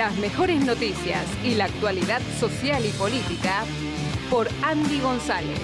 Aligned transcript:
Las 0.00 0.16
mejores 0.16 0.64
noticias 0.64 1.26
y 1.44 1.56
la 1.56 1.66
actualidad 1.66 2.22
social 2.38 2.82
y 2.86 2.88
política 2.92 3.64
por 4.30 4.48
Andy 4.62 4.98
González. 4.98 5.60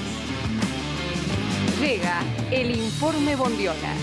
Llega 1.81 2.21
el 2.51 2.77
informe 2.77 3.35
Bondiola. 3.35 3.95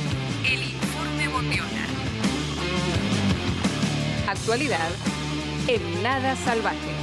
El 0.43 0.63
informe 0.63 1.27
Bondiola. 1.27 1.85
Actualidad 4.27 4.89
en 5.68 6.01
nada 6.01 6.36
salvaje. 6.38 6.93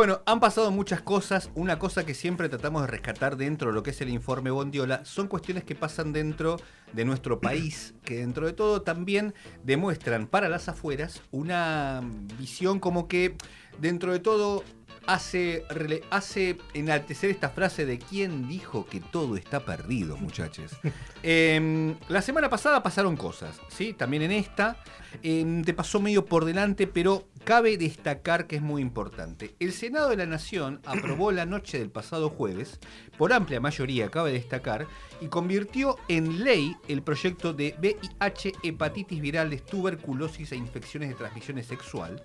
Bueno, 0.00 0.22
han 0.24 0.40
pasado 0.40 0.70
muchas 0.70 1.02
cosas. 1.02 1.50
Una 1.54 1.78
cosa 1.78 2.06
que 2.06 2.14
siempre 2.14 2.48
tratamos 2.48 2.80
de 2.80 2.86
rescatar 2.88 3.36
dentro 3.36 3.68
de 3.68 3.74
lo 3.74 3.82
que 3.82 3.90
es 3.90 4.00
el 4.00 4.08
informe 4.08 4.50
Bondiola 4.50 5.04
son 5.04 5.28
cuestiones 5.28 5.62
que 5.62 5.74
pasan 5.74 6.14
dentro 6.14 6.56
de 6.94 7.04
nuestro 7.04 7.38
país, 7.38 7.92
que 8.02 8.16
dentro 8.16 8.46
de 8.46 8.54
todo 8.54 8.80
también 8.80 9.34
demuestran 9.62 10.26
para 10.26 10.48
las 10.48 10.70
afueras 10.70 11.20
una 11.32 12.00
visión 12.38 12.80
como 12.80 13.08
que 13.08 13.36
dentro 13.78 14.14
de 14.14 14.20
todo 14.20 14.64
hace, 15.12 15.64
hace 16.10 16.56
enaltecer 16.72 17.30
esta 17.30 17.48
frase 17.48 17.84
de 17.84 17.98
quién 17.98 18.48
dijo 18.48 18.86
que 18.86 19.00
todo 19.00 19.36
está 19.36 19.60
perdido, 19.64 20.16
muchachos. 20.16 20.72
Em, 21.22 21.96
la 22.08 22.22
semana 22.22 22.48
pasada 22.48 22.82
pasaron 22.82 23.14
cosas, 23.14 23.60
¿sí? 23.68 23.92
También 23.92 24.22
en 24.22 24.32
esta. 24.32 24.78
Em, 25.22 25.62
te 25.62 25.74
pasó 25.74 26.00
medio 26.00 26.24
por 26.24 26.46
delante, 26.46 26.86
pero 26.86 27.28
cabe 27.44 27.76
destacar 27.76 28.46
que 28.46 28.56
es 28.56 28.62
muy 28.62 28.80
importante. 28.80 29.54
El 29.58 29.72
Senado 29.72 30.08
de 30.08 30.16
la 30.16 30.24
Nación 30.24 30.80
aprobó 30.86 31.30
la 31.30 31.44
noche 31.44 31.78
del 31.78 31.90
pasado 31.90 32.30
jueves, 32.30 32.78
por 33.18 33.34
amplia 33.34 33.60
mayoría, 33.60 34.08
cabe 34.08 34.32
destacar, 34.32 34.86
y 35.20 35.26
convirtió 35.26 35.98
en 36.08 36.42
ley 36.42 36.74
el 36.88 37.02
proyecto 37.02 37.52
de 37.52 37.74
VIH, 37.78 38.52
hepatitis 38.62 39.20
virales, 39.20 39.66
tuberculosis 39.66 40.52
e 40.52 40.56
infecciones 40.56 41.10
de 41.10 41.16
transmisión 41.16 41.62
sexual 41.62 42.24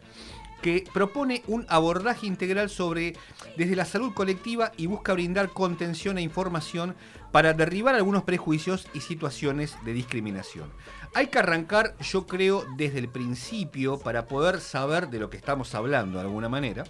que 0.66 0.84
propone 0.92 1.44
un 1.46 1.64
abordaje 1.70 2.26
integral 2.26 2.72
sobre 2.72 3.16
desde 3.56 3.76
la 3.76 3.86
salud 3.86 4.16
colectiva 4.16 4.72
y 4.78 4.88
busca 4.88 5.14
brindar 5.14 5.50
contención 5.50 6.18
e 6.18 6.24
información 6.24 6.96
para 7.32 7.54
derribar 7.54 7.94
algunos 7.94 8.24
prejuicios 8.24 8.88
y 8.96 9.02
situaciones 9.02 9.78
de 9.86 9.94
discriminación. 9.94 10.72
Hay 11.14 11.28
que 11.28 11.38
arrancar, 11.38 11.96
yo 12.00 12.26
creo, 12.26 12.66
desde 12.78 12.98
el 12.98 13.10
principio 13.10 14.00
para 14.00 14.26
poder 14.26 14.60
saber 14.60 15.10
de 15.10 15.20
lo 15.20 15.30
que 15.30 15.38
estamos 15.38 15.76
hablando 15.76 16.18
de 16.18 16.26
alguna 16.26 16.50
manera. 16.50 16.84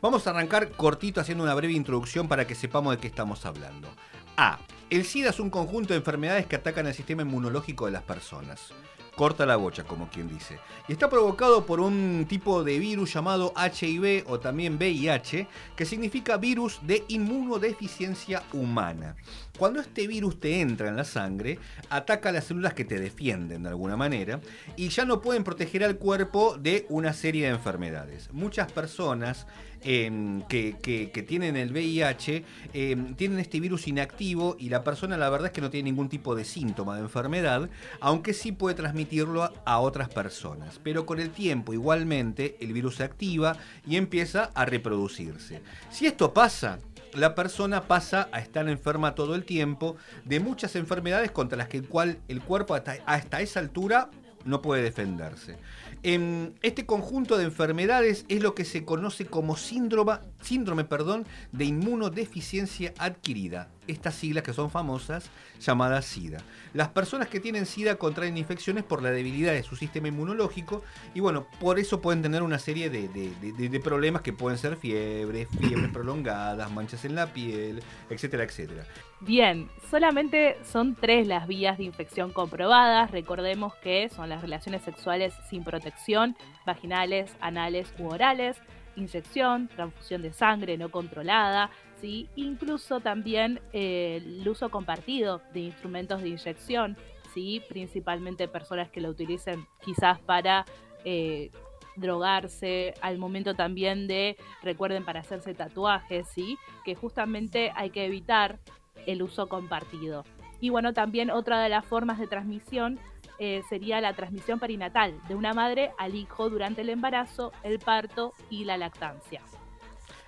Vamos 0.00 0.28
a 0.28 0.30
arrancar 0.30 0.70
cortito 0.70 1.20
haciendo 1.20 1.42
una 1.42 1.54
breve 1.54 1.72
introducción 1.72 2.28
para 2.28 2.46
que 2.46 2.54
sepamos 2.54 2.94
de 2.94 3.00
qué 3.00 3.08
estamos 3.08 3.44
hablando. 3.44 3.88
A. 4.36 4.60
El 4.88 5.04
SIDA 5.04 5.30
es 5.30 5.40
un 5.40 5.50
conjunto 5.50 5.94
de 5.94 5.98
enfermedades 5.98 6.46
que 6.46 6.54
atacan 6.54 6.86
el 6.86 6.94
sistema 6.94 7.22
inmunológico 7.22 7.86
de 7.86 7.92
las 7.92 8.04
personas 8.04 8.72
corta 9.18 9.44
la 9.44 9.56
bocha, 9.56 9.82
como 9.82 10.08
quien 10.08 10.28
dice. 10.28 10.60
Y 10.86 10.92
está 10.92 11.10
provocado 11.10 11.66
por 11.66 11.80
un 11.80 12.24
tipo 12.28 12.62
de 12.62 12.78
virus 12.78 13.12
llamado 13.12 13.52
HIV 13.56 14.22
o 14.28 14.38
también 14.38 14.76
VIH, 14.76 15.48
que 15.74 15.84
significa 15.84 16.36
virus 16.36 16.78
de 16.82 17.04
inmunodeficiencia 17.08 18.44
humana. 18.52 19.16
Cuando 19.58 19.80
este 19.80 20.06
virus 20.06 20.38
te 20.38 20.60
entra 20.60 20.88
en 20.88 20.94
la 20.94 21.04
sangre, 21.04 21.58
ataca 21.90 22.30
las 22.30 22.44
células 22.44 22.74
que 22.74 22.84
te 22.84 23.00
defienden 23.00 23.64
de 23.64 23.68
alguna 23.68 23.96
manera 23.96 24.40
y 24.76 24.88
ya 24.88 25.04
no 25.04 25.20
pueden 25.20 25.42
proteger 25.42 25.82
al 25.82 25.96
cuerpo 25.96 26.56
de 26.56 26.86
una 26.88 27.12
serie 27.12 27.46
de 27.46 27.54
enfermedades. 27.54 28.32
Muchas 28.32 28.70
personas 28.70 29.48
em, 29.80 30.42
que, 30.42 31.24
tienen 31.26 31.56
el 31.56 31.72
VIH 31.72 32.44
em, 32.72 33.14
tienen 33.16 33.40
este 33.40 33.58
virus 33.58 33.88
inactivo 33.88 34.56
y 34.60 34.68
la 34.68 34.84
persona 34.84 35.16
la 35.16 35.28
verdad 35.28 35.48
es 35.48 35.52
que 35.52 35.60
no 35.60 35.70
tiene 35.70 35.90
ningún 35.90 36.08
tipo 36.08 36.36
de 36.36 36.44
síntoma 36.44 36.94
de 36.94 37.02
enfermedad, 37.02 37.68
aunque 38.00 38.34
sí 38.34 38.52
puede 38.52 38.76
transmitirlo 38.76 39.52
a 39.64 39.80
otras 39.80 40.08
personas. 40.08 40.80
Pero 40.84 41.04
con 41.04 41.18
el 41.18 41.30
tiempo 41.30 41.72
igualmente 41.72 42.56
el 42.60 42.72
virus 42.72 42.96
se 42.96 43.02
activa 43.02 43.56
y 43.84 43.96
empieza 43.96 44.50
a 44.54 44.64
reproducirse. 44.64 45.62
Si 45.90 46.06
esto 46.06 46.32
pasa, 46.32 46.78
la 47.14 47.34
persona 47.34 47.82
pasa 47.82 48.28
a 48.32 48.40
estar 48.40 48.68
enferma 48.68 49.14
todo 49.14 49.34
el 49.34 49.44
tiempo 49.44 49.96
de 50.24 50.40
muchas 50.40 50.76
enfermedades 50.76 51.30
contra 51.30 51.58
las 51.58 51.68
que 51.68 51.78
el, 51.78 51.88
cual 51.88 52.18
el 52.28 52.40
cuerpo 52.42 52.74
hasta, 52.74 53.40
esa 53.40 53.60
altura 53.60 54.10
no 54.44 54.62
puede 54.62 54.82
defenderse. 54.82 55.56
En 56.02 56.54
este 56.62 56.86
conjunto 56.86 57.36
de 57.36 57.44
enfermedades 57.44 58.24
es 58.28 58.42
lo 58.42 58.54
que 58.54 58.64
se 58.64 58.84
conoce 58.84 59.26
como 59.26 59.56
síndrome, 59.56 60.14
síndrome 60.42 60.84
perdón, 60.84 61.26
de 61.52 61.64
inmunodeficiencia 61.64 62.94
adquirida. 62.98 63.68
Estas 63.88 64.14
siglas 64.14 64.44
que 64.44 64.52
son 64.52 64.70
famosas 64.70 65.30
llamadas 65.60 66.04
SIDA. 66.04 66.38
Las 66.74 66.88
personas 66.88 67.28
que 67.28 67.40
tienen 67.40 67.66
SIDA 67.66 67.96
contraen 67.96 68.36
infecciones 68.36 68.84
por 68.84 69.02
la 69.02 69.10
debilidad 69.10 69.52
de 69.52 69.62
su 69.64 69.74
sistema 69.74 70.08
inmunológico 70.08 70.82
y 71.14 71.20
bueno, 71.20 71.46
por 71.58 71.78
eso 71.78 72.00
pueden 72.00 72.22
tener 72.22 72.42
una 72.42 72.58
serie 72.58 72.90
de, 72.90 73.08
de 73.08 73.80
problemas 73.80 74.22
que 74.22 74.32
pueden 74.32 74.58
ser 74.58 74.76
fiebre, 74.76 75.46
fiebres 75.60 75.90
prolongadas, 75.90 76.70
manchas 76.70 77.04
en 77.04 77.14
la 77.14 77.32
piel, 77.32 77.82
etcétera, 78.10 78.44
etcétera. 78.44 78.84
Bien, 79.20 79.68
solamente 79.90 80.56
son 80.64 80.94
tres 80.94 81.26
las 81.26 81.48
vías 81.48 81.78
de 81.78 81.84
infección 81.84 82.32
comprobadas. 82.32 83.10
Recordemos 83.10 83.74
que 83.76 84.08
son 84.10 84.28
las 84.28 84.42
relaciones 84.42 84.82
sexuales 84.82 85.34
sin 85.50 85.64
protección, 85.64 86.36
vaginales, 86.64 87.34
anales 87.40 87.92
u 87.98 88.06
orales, 88.06 88.56
inyección, 88.94 89.68
transfusión 89.68 90.22
de 90.22 90.32
sangre 90.32 90.78
no 90.78 90.90
controlada, 90.90 91.70
¿sí? 92.00 92.28
incluso 92.36 93.00
también 93.00 93.60
eh, 93.72 94.22
el 94.24 94.48
uso 94.48 94.70
compartido 94.70 95.42
de 95.52 95.60
instrumentos 95.60 96.22
de 96.22 96.28
inyección, 96.28 96.96
¿sí? 97.34 97.62
principalmente 97.68 98.48
personas 98.48 98.90
que 98.90 99.00
lo 99.00 99.10
utilicen 99.10 99.66
quizás 99.84 100.18
para 100.20 100.64
eh, 101.04 101.50
drogarse, 101.96 102.94
al 103.00 103.18
momento 103.18 103.54
también 103.54 104.06
de, 104.06 104.36
recuerden, 104.62 105.04
para 105.04 105.20
hacerse 105.20 105.54
tatuajes, 105.54 106.28
¿sí? 106.28 106.56
que 106.84 106.94
justamente 106.94 107.72
hay 107.74 107.90
que 107.90 108.04
evitar 108.04 108.58
el 109.06 109.22
uso 109.22 109.48
compartido. 109.48 110.24
Y 110.60 110.70
bueno, 110.70 110.92
también 110.92 111.30
otra 111.30 111.62
de 111.62 111.68
las 111.68 111.84
formas 111.84 112.18
de 112.18 112.26
transmisión 112.26 112.98
eh, 113.38 113.62
sería 113.68 114.00
la 114.00 114.14
transmisión 114.14 114.58
perinatal 114.58 115.14
de 115.28 115.36
una 115.36 115.54
madre 115.54 115.92
al 115.98 116.16
hijo 116.16 116.50
durante 116.50 116.80
el 116.80 116.88
embarazo, 116.88 117.52
el 117.62 117.78
parto 117.78 118.32
y 118.50 118.64
la 118.64 118.76
lactancia. 118.76 119.40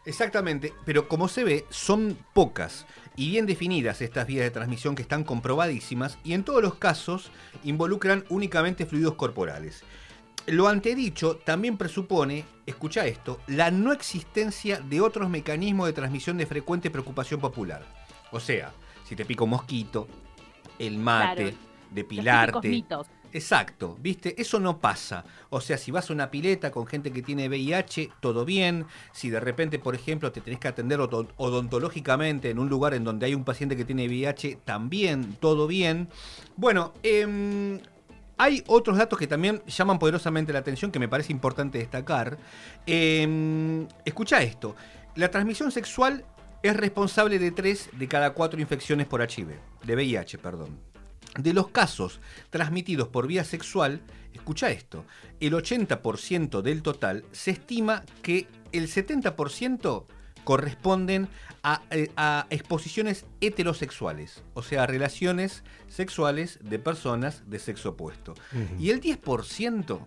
Exactamente, 0.06 0.72
pero 0.84 1.08
como 1.08 1.28
se 1.28 1.44
ve, 1.44 1.66
son 1.68 2.16
pocas 2.32 2.86
y 3.16 3.28
bien 3.30 3.46
definidas 3.46 4.00
estas 4.00 4.26
vías 4.26 4.44
de 4.44 4.50
transmisión 4.50 4.94
que 4.94 5.02
están 5.02 5.24
comprobadísimas 5.24 6.18
y 6.24 6.32
en 6.32 6.42
todos 6.42 6.62
los 6.62 6.76
casos 6.76 7.30
involucran 7.64 8.24
únicamente 8.30 8.86
fluidos 8.86 9.14
corporales. 9.14 9.82
Lo 10.46 10.68
antedicho 10.68 11.36
también 11.36 11.76
presupone, 11.76 12.46
escucha 12.64 13.06
esto, 13.06 13.40
la 13.46 13.70
no 13.70 13.92
existencia 13.92 14.80
de 14.80 15.02
otros 15.02 15.28
mecanismos 15.28 15.86
de 15.86 15.92
transmisión 15.92 16.38
de 16.38 16.46
frecuente 16.46 16.90
preocupación 16.90 17.40
popular. 17.40 17.84
O 18.32 18.40
sea, 18.40 18.72
si 19.04 19.14
te 19.14 19.26
pica 19.26 19.44
un 19.44 19.50
mosquito, 19.50 20.08
el 20.78 20.96
mate, 20.96 21.54
depilarte. 21.90 22.84
Exacto, 23.32 23.96
¿viste? 24.00 24.40
Eso 24.40 24.58
no 24.58 24.78
pasa. 24.78 25.24
O 25.50 25.60
sea, 25.60 25.78
si 25.78 25.90
vas 25.90 26.10
a 26.10 26.12
una 26.12 26.30
pileta 26.30 26.70
con 26.70 26.86
gente 26.86 27.12
que 27.12 27.22
tiene 27.22 27.48
VIH, 27.48 28.10
todo 28.20 28.44
bien. 28.44 28.86
Si 29.12 29.30
de 29.30 29.38
repente, 29.38 29.78
por 29.78 29.94
ejemplo, 29.94 30.32
te 30.32 30.40
tenés 30.40 30.58
que 30.58 30.68
atender 30.68 31.00
odontológicamente 31.00 32.50
en 32.50 32.58
un 32.58 32.68
lugar 32.68 32.94
en 32.94 33.04
donde 33.04 33.26
hay 33.26 33.34
un 33.34 33.44
paciente 33.44 33.76
que 33.76 33.84
tiene 33.84 34.06
VIH, 34.06 34.58
también, 34.64 35.36
todo 35.40 35.66
bien. 35.68 36.08
Bueno, 36.56 36.92
em, 37.02 37.80
hay 38.36 38.64
otros 38.66 38.98
datos 38.98 39.18
que 39.18 39.26
también 39.26 39.62
llaman 39.66 39.98
poderosamente 39.98 40.52
la 40.52 40.58
atención 40.58 40.90
que 40.90 40.98
me 40.98 41.08
parece 41.08 41.32
importante 41.32 41.78
destacar. 41.78 42.36
Em, 42.86 43.86
escucha 44.04 44.42
esto. 44.42 44.74
La 45.14 45.30
transmisión 45.30 45.70
sexual 45.70 46.24
es 46.62 46.76
responsable 46.76 47.38
de 47.38 47.52
3 47.52 47.90
de 47.92 48.08
cada 48.08 48.30
4 48.32 48.60
infecciones 48.60 49.06
por 49.06 49.22
HIV, 49.22 49.56
de 49.84 49.94
VIH, 49.94 50.38
perdón. 50.38 50.89
De 51.38 51.52
los 51.52 51.68
casos 51.68 52.20
transmitidos 52.50 53.08
por 53.08 53.26
vía 53.26 53.44
sexual, 53.44 54.00
escucha 54.34 54.70
esto, 54.70 55.04
el 55.38 55.52
80% 55.52 56.62
del 56.62 56.82
total 56.82 57.24
se 57.32 57.52
estima 57.52 58.04
que 58.22 58.48
el 58.72 58.88
70% 58.88 60.06
corresponden 60.44 61.28
eh, 61.90 62.10
a, 62.16 62.46
exposiciones 62.50 63.26
heterosexuales, 63.40 64.42
o 64.54 64.62
sea, 64.62 64.86
relaciones 64.86 65.62
sexuales 65.88 66.58
de 66.62 66.78
personas 66.78 67.42
de 67.46 67.58
sexo 67.58 67.90
opuesto. 67.90 68.34
Y 68.78 68.90
el 68.90 69.00
10% 69.00 70.00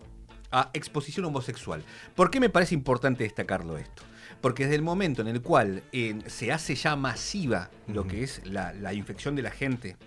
a 0.51 0.69
exposición 0.73 1.25
homosexual. 1.25 1.83
¿Por 2.15 2.29
qué 2.29 2.39
me 2.39 2.49
parece 2.49 2.75
importante 2.75 3.23
destacarlo 3.23 3.77
esto? 3.77 4.03
Porque 4.39 4.63
desde 4.63 4.75
el 4.75 4.81
momento 4.83 5.21
en 5.21 5.27
el 5.27 5.41
cual 5.41 5.83
eh, 5.91 6.19
se 6.27 6.51
hace 6.51 6.75
ya 6.75 6.95
masiva 6.95 7.71
lo 7.87 8.05
que 8.07 8.23
es 8.23 8.41
la, 8.45 8.93
infección 8.93 9.35
de 9.35 9.41
la 9.41 9.51
gente 9.51 9.97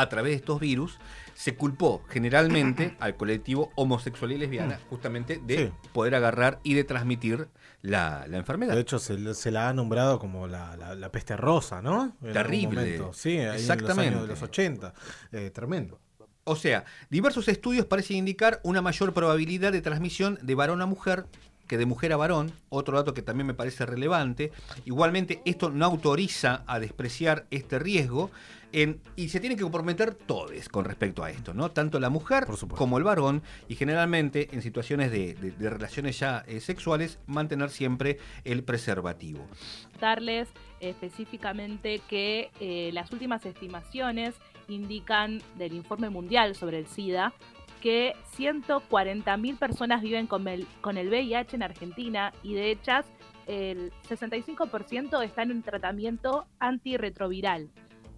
a 0.00 0.08
través 0.08 0.30
de 0.32 0.36
estos 0.36 0.60
virus, 0.60 0.98
se 1.34 1.54
culpó 1.56 2.02
generalmente 2.08 2.96
al 3.00 3.16
colectivo 3.16 3.70
homosexual 3.76 4.32
y 4.32 4.38
lesbiana 4.38 4.76
Mm. 4.76 4.88
justamente 4.90 5.40
de 5.44 5.56
Sí. 5.56 5.72
poder 5.92 6.14
agarrar 6.14 6.60
y 6.62 6.74
de 6.74 6.84
transmitir 6.84 7.48
la, 7.82 8.26
la 8.28 8.36
enfermedad. 8.36 8.74
De 8.74 8.80
hecho, 8.82 8.98
se, 8.98 9.50
la 9.50 9.68
ha 9.68 9.72
nombrado 9.72 10.18
como 10.18 10.46
la, 10.46 10.76
la- 10.76 10.94
la 10.94 11.10
peste 11.12 11.36
rosa, 11.36 11.80
¿no? 11.82 12.16
En 12.22 12.32
Terrible. 12.32 13.00
Sí, 13.12 13.36
Exactamente. 13.38 13.90
en 13.90 13.96
los 13.96 13.98
años 13.98 14.22
de 14.22 14.28
los 14.28 14.42
80. 14.42 14.94
Eh, 15.32 15.50
tremendo. 15.50 15.98
O 16.44 16.56
sea, 16.56 16.84
diversos 17.10 17.48
estudios 17.48 17.86
parecen 17.86 18.16
indicar 18.16 18.60
una 18.64 18.82
mayor 18.82 19.12
probabilidad 19.14 19.72
de 19.72 19.82
transmisión 19.82 20.38
de 20.42 20.54
varón 20.54 20.80
a 20.82 20.86
mujer 20.86 21.26
que 21.70 21.78
de 21.78 21.86
mujer 21.86 22.12
a 22.12 22.16
varón, 22.16 22.50
otro 22.68 22.96
dato 22.96 23.14
que 23.14 23.22
también 23.22 23.46
me 23.46 23.54
parece 23.54 23.86
relevante. 23.86 24.50
Igualmente, 24.86 25.40
esto 25.44 25.70
no 25.70 25.84
autoriza 25.86 26.64
a 26.66 26.80
despreciar 26.80 27.46
este 27.52 27.78
riesgo 27.78 28.32
en- 28.72 29.00
y 29.14 29.28
se 29.28 29.38
tienen 29.38 29.56
que 29.56 29.62
comprometer 29.62 30.14
todos 30.16 30.68
con 30.68 30.84
respecto 30.84 31.22
a 31.22 31.30
esto, 31.30 31.54
¿no? 31.54 31.70
Tanto 31.70 32.00
la 32.00 32.10
mujer 32.10 32.46
como 32.76 32.98
el 32.98 33.04
varón 33.04 33.42
y 33.68 33.76
generalmente 33.76 34.48
en 34.50 34.62
situaciones 34.62 35.12
de, 35.12 35.34
de- 35.34 35.52
de 35.52 35.70
relaciones 35.70 36.18
ya 36.18 36.42
eh, 36.48 36.58
sexuales 36.58 37.20
mantener 37.28 37.70
siempre 37.70 38.18
el 38.42 38.64
preservativo. 38.64 39.46
Darles 40.00 40.48
específicamente 40.80 42.00
que 42.08 42.50
eh, 42.60 42.90
las 42.92 43.12
últimas 43.12 43.46
estimaciones 43.46 44.34
indican 44.68 45.40
del 45.56 45.72
informe 45.74 46.10
mundial 46.10 46.54
sobre 46.54 46.78
el 46.78 46.86
SIDA 46.86 47.32
que 47.80 48.14
140.000 48.36 49.58
personas 49.58 50.02
viven 50.02 50.26
con 50.26 50.46
el, 50.46 50.66
VIH 50.82 51.56
en 51.56 51.62
Argentina 51.62 52.32
y 52.42 52.54
de 52.54 52.70
hechas 52.70 53.06
el 53.46 53.90
65% 54.08 55.24
están 55.24 55.50
en 55.50 55.62
tratamiento 55.62 56.46
antirretroviral. 56.60 57.70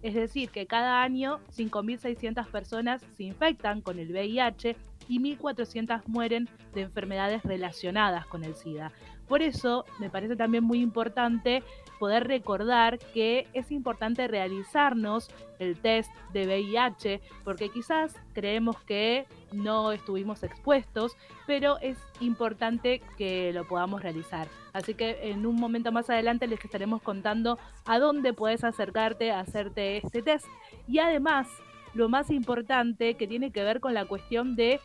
Es 0.03 0.13
decir, 0.13 0.49
que 0.49 0.67
cada 0.67 1.01
año 1.01 1.39
5.600 1.55 2.47
personas 2.47 3.01
se 3.15 3.23
infectan 3.23 3.81
con 3.81 3.99
el 3.99 4.11
VIH 4.11 4.75
y 5.07 5.19
1.400 5.19 6.03
mueren 6.07 6.49
de 6.73 6.81
enfermedades 6.81 7.41
relacionadas 7.43 8.27
con 8.27 8.43
el 8.43 8.55
SIDA. 8.55 8.91
Por 9.27 9.41
eso 9.41 9.85
me 9.99 10.09
parece 10.09 10.35
también 10.35 10.63
muy 10.63 10.81
importante 10.81 11.63
poder 12.03 12.27
recordar 12.27 12.99
que 12.99 13.47
es 13.53 13.71
importante 13.71 14.27
realizarnos 14.27 15.29
el 15.57 15.77
test 15.77 16.11
de 16.33 16.45
VIH, 16.45 17.21
porque 17.45 17.69
quizás 17.69 18.13
creemos 18.33 18.75
que 18.81 19.25
no 19.53 19.93
estuvimos 19.93 20.43
expuestos, 20.43 21.15
pero 21.47 21.77
es 21.79 21.97
importante 22.19 23.01
que 23.17 23.53
lo 23.53 23.65
podamos 23.65 24.03
realizar. 24.03 24.49
Así 24.73 24.95
que 24.95 25.29
en 25.29 25.45
un 25.45 25.55
momento 25.55 25.93
más 25.93 26.09
adelante 26.09 26.45
les 26.45 26.59
estaremos 26.65 27.01
contando 27.01 27.57
a 27.85 27.99
dónde 27.99 28.33
puedes 28.33 28.65
acercarte 28.65 29.31
a 29.31 29.39
hacerte 29.39 29.95
este 29.95 30.21
test. 30.21 30.45
Y 30.89 30.99
además, 30.99 31.47
lo 31.93 32.09
más 32.09 32.31
importante 32.31 33.13
que 33.13 33.27
tiene 33.27 33.51
que 33.51 33.63
ver 33.63 33.79
con 33.79 33.93
la 33.93 34.03
cuestión 34.03 34.57
de 34.57 34.81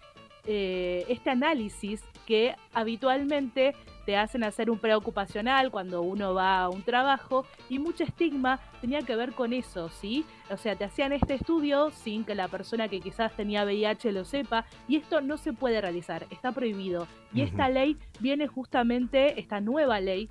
eh, 0.46 1.04
este 1.08 1.30
análisis 1.30 2.00
que 2.26 2.54
habitualmente 2.72 3.74
te 4.08 4.16
hacen 4.16 4.42
hacer 4.42 4.70
un 4.70 4.78
preocupacional 4.78 5.70
cuando 5.70 6.00
uno 6.00 6.32
va 6.32 6.62
a 6.62 6.70
un 6.70 6.82
trabajo 6.82 7.44
y 7.68 7.78
mucho 7.78 8.04
estigma 8.04 8.58
tenía 8.80 9.02
que 9.02 9.14
ver 9.14 9.34
con 9.34 9.52
eso, 9.52 9.90
¿sí? 9.90 10.24
O 10.48 10.56
sea, 10.56 10.76
te 10.76 10.84
hacían 10.84 11.12
este 11.12 11.34
estudio 11.34 11.90
sin 11.90 12.24
que 12.24 12.34
la 12.34 12.48
persona 12.48 12.88
que 12.88 13.00
quizás 13.00 13.36
tenía 13.36 13.64
VIH 13.64 14.12
lo 14.12 14.24
sepa 14.24 14.64
y 14.88 14.96
esto 14.96 15.20
no 15.20 15.36
se 15.36 15.52
puede 15.52 15.82
realizar, 15.82 16.26
está 16.30 16.52
prohibido. 16.52 17.06
Y 17.34 17.42
esta 17.42 17.68
ley 17.68 17.98
viene 18.18 18.46
justamente, 18.46 19.38
esta 19.38 19.60
nueva 19.60 20.00
ley, 20.00 20.30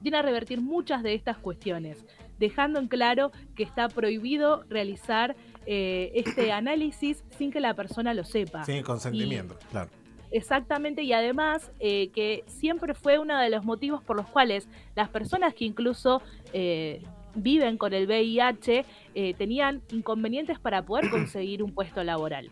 viene 0.00 0.18
a 0.18 0.22
revertir 0.22 0.60
muchas 0.60 1.04
de 1.04 1.14
estas 1.14 1.38
cuestiones, 1.38 2.04
dejando 2.40 2.80
en 2.80 2.88
claro 2.88 3.30
que 3.54 3.62
está 3.62 3.86
prohibido 3.86 4.64
realizar 4.68 5.36
eh, 5.66 6.10
este 6.16 6.50
análisis 6.50 7.22
sin 7.38 7.52
que 7.52 7.60
la 7.60 7.74
persona 7.74 8.12
lo 8.12 8.24
sepa. 8.24 8.64
Sin 8.64 8.82
consentimiento, 8.82 9.56
claro. 9.70 9.88
Exactamente, 10.30 11.02
y 11.02 11.12
además 11.12 11.70
eh, 11.80 12.10
que 12.10 12.44
siempre 12.46 12.94
fue 12.94 13.18
uno 13.18 13.38
de 13.38 13.50
los 13.50 13.64
motivos 13.64 14.02
por 14.02 14.16
los 14.16 14.26
cuales 14.26 14.68
las 14.94 15.08
personas 15.08 15.54
que 15.54 15.64
incluso 15.64 16.22
eh, 16.52 17.02
viven 17.34 17.78
con 17.78 17.94
el 17.94 18.06
VIH 18.06 18.84
eh, 19.14 19.34
tenían 19.34 19.82
inconvenientes 19.90 20.58
para 20.58 20.84
poder 20.84 21.10
conseguir 21.10 21.62
un 21.62 21.72
puesto 21.72 22.04
laboral. 22.04 22.50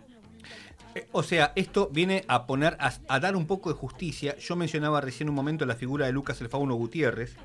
O 1.13 1.23
sea, 1.23 1.53
esto 1.57 1.91
viene 1.93 2.25
a 2.27 2.47
poner, 2.47 2.79
a, 2.81 2.91
a 3.09 3.21
dar 3.21 3.37
un 3.37 3.47
poco 3.47 3.69
de 3.71 3.75
justicia. 3.75 4.35
Yo 4.39 4.57
mencionaba 4.57 5.03
recién 5.03 5.29
un 5.29 5.35
momento 5.35 5.67
la 5.67 5.75
figura 5.75 6.07
de 6.07 6.13
Lucas 6.13 6.41
el 6.41 6.49
Fauno 6.49 6.75
Gutiérrez, 6.75 7.37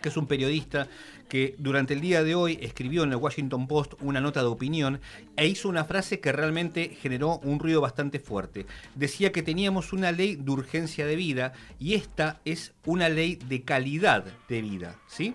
que 0.00 0.08
es 0.08 0.16
un 0.16 0.26
periodista 0.26 0.88
que 1.28 1.54
durante 1.58 1.94
el 1.94 2.00
día 2.00 2.24
de 2.24 2.34
hoy 2.34 2.58
escribió 2.60 3.04
en 3.04 3.10
el 3.12 3.16
Washington 3.16 3.66
Post 3.68 3.94
una 4.00 4.20
nota 4.20 4.40
de 4.40 4.46
opinión 4.46 5.00
e 5.36 5.46
hizo 5.46 5.68
una 5.68 5.84
frase 5.84 6.20
que 6.20 6.32
realmente 6.32 6.96
generó 7.00 7.38
un 7.44 7.58
ruido 7.58 7.80
bastante 7.80 8.18
fuerte. 8.18 8.66
Decía 8.94 9.30
que 9.32 9.42
teníamos 9.42 9.92
una 9.92 10.10
ley 10.12 10.36
de 10.36 10.50
urgencia 10.50 11.06
de 11.06 11.16
vida 11.16 11.52
y 11.78 11.94
esta 11.94 12.40
es 12.44 12.72
una 12.84 13.08
ley 13.08 13.36
de 13.36 13.62
calidad 13.62 14.24
de 14.48 14.62
vida, 14.62 14.96
¿sí? 15.06 15.34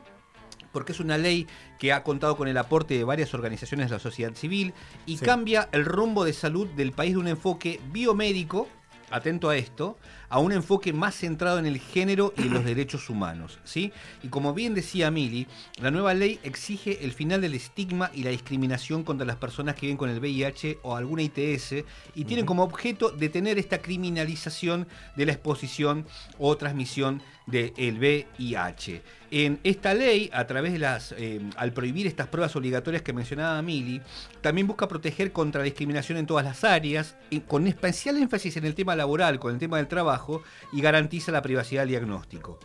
porque 0.72 0.92
es 0.92 1.00
una 1.00 1.18
ley 1.18 1.48
que 1.80 1.94
ha 1.94 2.04
contado 2.04 2.36
con 2.36 2.50
el 2.50 2.58
aporte 2.58 2.98
de 2.98 3.06
varias 3.06 3.34
organizaciones 3.34 3.88
de 3.90 3.96
la 3.96 4.00
sociedad 4.00 4.34
civil 4.34 4.74
y 5.06 5.16
Sí. 5.16 5.24
cambia 5.24 5.70
el 5.72 5.86
rumbo 5.86 6.26
de 6.26 6.34
salud 6.34 6.68
del 6.76 6.92
país 6.92 7.14
de 7.14 7.20
un 7.20 7.30
enfoque 7.30 7.80
biomédico, 7.94 8.68
atento 9.10 9.48
a 9.48 9.56
esto, 9.56 9.98
a 10.30 10.40
un 10.40 10.52
enfoque 10.52 10.94
más 10.94 11.16
centrado 11.16 11.60
en 11.60 11.66
el 11.66 11.80
género 11.80 12.34
y 12.38 12.44
en 12.44 12.54
los 12.54 12.66
derechos 12.66 13.10
humanos, 13.10 13.60
¿sí? 13.64 13.92
Y 14.24 14.30
como 14.30 14.54
bien 14.54 14.74
decía 14.74 15.12
Mili, 15.12 15.48
la 15.80 15.92
nueva 15.92 16.14
ley 16.14 16.40
exige 16.44 17.04
el 17.04 17.14
final 17.14 17.42
del 17.42 17.54
estigma 17.54 18.12
y 18.14 18.24
la 18.24 18.32
discriminación 18.32 19.04
contra 19.04 19.26
las 19.26 19.38
personas 19.38 19.76
que 19.76 19.82
viven 19.82 19.98
con 19.98 20.10
el 20.10 20.20
VIH 20.20 20.80
o 20.84 20.96
alguna 20.96 21.24
ITS 21.24 21.84
y 22.16 22.26
tienen 22.26 22.46
como 22.46 22.64
objeto 22.64 23.10
detener 23.10 23.58
esta 23.58 23.82
criminalización 23.82 24.88
de 25.16 25.26
la 25.26 25.34
exposición 25.34 26.06
o 26.38 26.56
transmisión 26.58 27.22
del 27.46 28.00
VIH. 28.00 29.04
En 29.32 29.60
esta 29.64 29.94
ley, 29.94 30.30
a 30.34 30.48
través 30.48 30.74
de 30.74 30.80
las, 30.80 31.14
eh, 31.18 31.42
al 31.58 31.74
prohibir 31.74 32.08
estas 32.08 32.28
pruebas 32.28 32.56
obligatorias 32.56 33.02
que 33.02 33.12
mencionaba 33.12 33.62
Mili, 33.62 34.02
también 34.42 34.68
busca 34.68 34.88
proteger 34.88 35.32
contra 35.32 35.60
la 35.60 35.66
discriminación 35.66 36.18
en 36.18 36.26
todas 36.26 36.46
las 36.46 36.64
áreas, 36.64 37.16
con 37.48 37.68
especial 37.68 38.18
énfasis 38.18 38.58
en 38.58 38.66
el 38.66 38.76
tema 38.76 38.96
laboral, 38.96 39.40
con 39.40 39.54
el 39.54 39.60
tema 39.60 39.78
del 39.78 39.88
trabajo, 39.88 40.15
y 40.72 40.82
garantiza 40.82 41.32
la 41.32 41.42
privacidad 41.42 41.82
del 41.82 41.90
diagnóstico. 41.90 42.60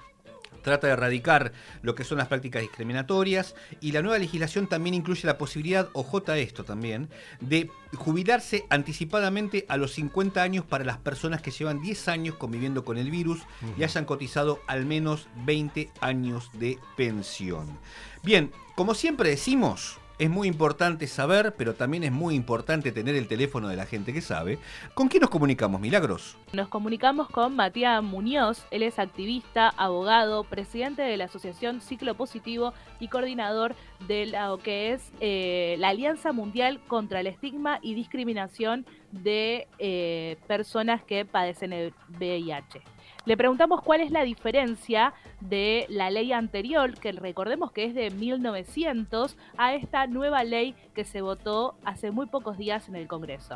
Trata 0.62 0.88
de 0.88 0.92
erradicar 0.92 1.52
lo 1.82 1.94
que 1.94 2.04
son 2.04 2.18
las 2.18 2.28
prácticas 2.28 2.62
discriminatorias 2.62 3.54
y 3.80 3.92
la 3.92 4.02
nueva 4.02 4.18
legislación 4.18 4.66
también 4.66 4.94
incluye 4.94 5.26
la 5.26 5.38
posibilidad, 5.38 5.88
ojota 5.94 6.36
esto 6.36 6.64
también, 6.64 7.08
de 7.40 7.70
jubilarse 7.94 8.66
anticipadamente 8.68 9.64
a 9.68 9.76
los 9.76 9.92
50 9.92 10.42
años 10.42 10.64
para 10.64 10.84
las 10.84 10.98
personas 10.98 11.40
que 11.40 11.50
llevan 11.50 11.80
10 11.80 12.08
años 12.08 12.34
conviviendo 12.36 12.84
con 12.84 12.98
el 12.98 13.10
virus 13.10 13.40
y 13.78 13.84
hayan 13.84 14.04
cotizado 14.04 14.60
al 14.66 14.84
menos 14.84 15.28
20 15.46 15.90
años 16.00 16.50
de 16.54 16.78
pensión. 16.96 17.78
Bien, 18.22 18.52
como 18.76 18.94
siempre 18.94 19.30
decimos, 19.30 19.99
es 20.20 20.28
muy 20.28 20.48
importante 20.48 21.06
saber, 21.06 21.54
pero 21.56 21.74
también 21.74 22.04
es 22.04 22.12
muy 22.12 22.34
importante 22.34 22.92
tener 22.92 23.14
el 23.14 23.26
teléfono 23.26 23.68
de 23.68 23.76
la 23.76 23.86
gente 23.86 24.12
que 24.12 24.20
sabe. 24.20 24.58
¿Con 24.92 25.08
quién 25.08 25.22
nos 25.22 25.30
comunicamos, 25.30 25.80
Milagros? 25.80 26.36
Nos 26.52 26.68
comunicamos 26.68 27.30
con 27.30 27.56
Matías 27.56 28.02
Muñoz, 28.02 28.66
él 28.70 28.82
es 28.82 28.98
activista, 28.98 29.70
abogado, 29.70 30.44
presidente 30.44 31.00
de 31.00 31.16
la 31.16 31.24
Asociación 31.24 31.80
Ciclo 31.80 32.14
Positivo 32.16 32.74
y 33.00 33.08
coordinador 33.08 33.74
de 34.06 34.26
lo 34.26 34.58
que 34.58 34.92
es 34.92 35.10
eh, 35.20 35.76
la 35.78 35.88
Alianza 35.88 36.32
Mundial 36.32 36.80
contra 36.86 37.20
el 37.20 37.26
Estigma 37.26 37.78
y 37.80 37.94
Discriminación 37.94 38.84
de 39.12 39.68
eh, 39.78 40.36
Personas 40.46 41.02
que 41.02 41.24
padecen 41.24 41.72
el 41.72 41.94
VIH. 42.18 42.82
Le 43.30 43.36
preguntamos 43.36 43.80
cuál 43.82 44.00
es 44.00 44.10
la 44.10 44.24
diferencia 44.24 45.14
de 45.38 45.86
la 45.88 46.10
ley 46.10 46.32
anterior, 46.32 46.98
que 46.98 47.12
recordemos 47.12 47.70
que 47.70 47.84
es 47.84 47.94
de 47.94 48.10
1900, 48.10 49.36
a 49.56 49.72
esta 49.72 50.08
nueva 50.08 50.42
ley 50.42 50.74
que 50.96 51.04
se 51.04 51.22
votó 51.22 51.76
hace 51.84 52.10
muy 52.10 52.26
pocos 52.26 52.58
días 52.58 52.88
en 52.88 52.96
el 52.96 53.06
Congreso. 53.06 53.54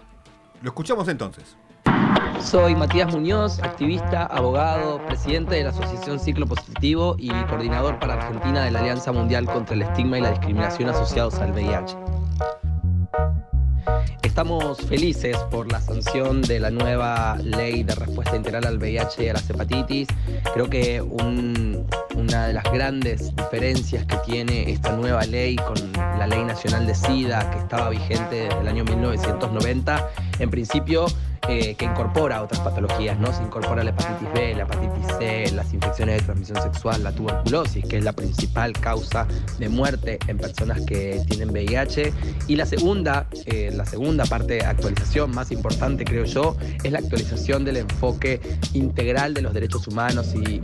Lo 0.62 0.69
escuchamos 0.69 1.09
entonces. 1.09 1.57
Soy 2.38 2.76
Matías 2.76 3.12
Muñoz, 3.12 3.59
activista, 3.64 4.26
abogado, 4.26 5.04
presidente 5.07 5.57
de 5.57 5.64
la 5.64 5.71
Asociación 5.71 6.21
Ciclo 6.21 6.47
Positivo 6.47 7.16
y 7.19 7.31
coordinador 7.47 7.99
para 7.99 8.14
Argentina 8.14 8.64
de 8.64 8.71
la 8.71 8.78
Alianza 8.78 9.11
Mundial 9.11 9.47
contra 9.47 9.75
el 9.75 9.83
Estigma 9.83 10.19
y 10.19 10.21
la 10.21 10.31
Discriminación 10.31 10.90
asociados 10.90 11.35
al 11.40 11.50
VIH. 11.50 11.97
Estamos 14.35 14.79
felices 14.79 15.37
por 15.49 15.71
la 15.71 15.81
sanción 15.81 16.43
de 16.43 16.59
la 16.59 16.69
nueva 16.69 17.37
ley 17.41 17.85
de 17.85 17.95
respuesta 17.95 18.35
integral 18.35 18.67
al 18.67 18.79
VIH 18.79 19.26
y 19.26 19.29
a 19.29 19.35
las 19.35 19.49
hepatitis. 19.49 20.09
Creo 20.53 20.69
que 20.69 21.00
un- 21.00 21.87
una 22.17 22.49
de 22.49 22.53
las 22.53 22.64
grandes 22.64 23.33
diferencias 23.37 24.05
que 24.07 24.17
tiene 24.26 24.73
esta 24.73 24.91
nueva 24.97 25.25
ley 25.25 25.55
con 25.55 25.76
la 26.19 26.26
ley 26.26 26.43
nacional 26.43 26.85
de 26.85 26.97
SIDA 26.97 27.49
que 27.53 27.59
estaba 27.61 27.91
vigente 27.91 28.49
desde 28.49 28.59
el 28.61 28.67
año 28.67 28.83
1990, 28.83 30.11
en 30.41 30.50
principio 30.50 31.07
eh, 31.49 31.75
que 31.75 31.85
incorpora 31.85 32.43
otras 32.43 32.61
patologías, 32.61 33.19
¿no? 33.19 33.33
Se 33.33 33.43
incorpora 33.43 33.85
la 33.85 33.91
hepatitis 33.91 34.33
B, 34.33 34.55
la 34.55 34.63
hepatitis 34.63 35.07
C, 35.19 35.53
las 35.53 35.73
infecciones 35.75 36.17
de 36.17 36.23
transmisión 36.23 36.63
sexual, 36.63 37.03
la 37.03 37.13
tuberculosis, 37.13 37.85
que 37.85 37.99
es 37.99 38.05
la 38.05 38.13
principal 38.13 38.73
causa 38.73 39.27
de 39.59 39.69
muerte 39.69 40.19
en 40.27 40.39
personas 40.39 40.81
que 40.83 41.23
tienen 41.29 41.51
VIH. 41.51 42.13
Y 42.49 42.57
la 42.57 42.67
segunda, 42.67 43.27
eh, 43.47 43.71
la 43.75 43.85
segunda 43.85 44.25
parte 44.25 44.55
de 44.55 44.65
actualización 44.65 45.33
más 45.33 45.51
importante, 45.51 46.05
creo 46.05 46.25
yo, 46.25 46.57
es 46.83 46.91
la 46.91 46.99
actualización 46.99 47.65
del 47.65 47.79
enfoque 47.79 48.41
integral 48.73 49.35
de 49.35 49.43
los 49.43 49.53
derechos 49.53 49.87
humanos 49.87 50.35
y, 50.35 50.63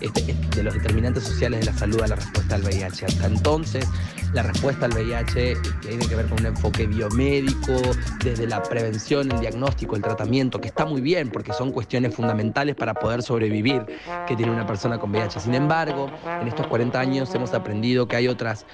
este, 0.00 0.34
de 0.56 0.62
los 0.62 0.74
determinantes 0.74 1.24
sociales 1.24 1.60
de 1.60 1.66
la 1.66 1.72
salud 1.72 2.00
a 2.02 2.08
la 2.08 2.16
respuesta 2.16 2.54
al 2.54 2.62
VIH. 2.62 3.06
Hasta 3.06 3.26
entonces, 3.26 3.86
la 4.32 4.42
respuesta 4.42 4.86
al 4.86 4.92
VIH 4.92 5.56
tiene 5.80 6.06
que 6.06 6.14
ver 6.14 6.26
con 6.26 6.40
un 6.40 6.46
enfoque 6.46 6.86
biomédico, 6.86 7.72
desde 8.22 8.46
la 8.46 8.62
prevención, 8.62 9.30
el 9.32 9.40
diagnóstico, 9.40 9.96
el 9.96 10.02
tratamiento, 10.02 10.60
que 10.60 10.68
está 10.68 10.84
muy 10.84 11.00
bien 11.00 11.30
porque 11.30 11.52
son 11.52 11.72
cuestiones 11.72 12.14
fundamentales 12.14 12.74
para 12.74 12.94
poder 12.94 13.22
sobrevivir 13.22 13.84
que 14.26 14.36
tiene 14.36 14.52
una 14.52 14.66
persona 14.66 14.98
con 14.98 15.10
VIH. 15.10 15.40
Sin 15.40 15.54
embargo, 15.54 16.10
en 16.40 16.48
estos 16.48 16.66
40 16.66 16.98
años 16.98 17.34
hemos 17.34 17.54
aprendido 17.54 18.06
que 18.06 18.16
hay 18.16 18.28
otras 18.28 18.66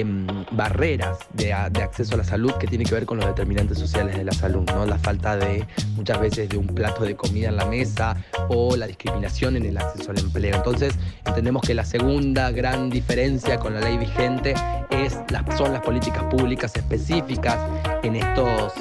em, 0.00 0.26
barreras 0.52 1.18
de, 1.32 1.52
acceso 1.52 2.14
a 2.14 2.18
la 2.18 2.24
salud 2.24 2.52
que 2.52 2.66
tiene 2.66 2.84
que 2.84 2.94
ver 2.94 3.06
con 3.06 3.18
los 3.18 3.26
determinantes 3.26 3.78
sociales 3.78 4.16
de 4.16 4.24
la 4.24 4.32
salud, 4.32 4.64
¿no? 4.66 4.86
La 4.86 4.98
falta 4.98 5.36
de 5.36 5.66
muchas 5.96 6.20
veces 6.20 6.48
de 6.48 6.56
un 6.56 6.66
plato 6.66 7.04
de 7.04 7.16
comida 7.16 7.48
en 7.48 7.56
la 7.56 7.64
mesa 7.64 8.16
o 8.48 8.76
la 8.76 8.86
discriminación 8.86 9.56
en 9.56 9.66
el 9.66 9.76
acceso 9.78 10.10
al 10.10 10.18
empleo. 10.18 10.56
Entonces, 10.56 10.94
entendemos 11.26 11.62
que 11.62 11.74
la 11.74 11.84
segunda 11.84 12.50
gran 12.50 12.90
diferencia 12.90 13.58
con 13.58 13.74
la 13.74 13.80
ley 13.80 13.98
vigente 13.98 14.54
es, 14.90 15.18
son 15.56 15.72
las 15.72 15.82
políticas 15.82 16.24
públicas 16.24 16.74
específicas 16.76 17.58
en, 18.02 18.16
estos, 18.16 18.72